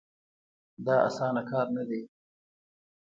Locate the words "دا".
0.85-0.95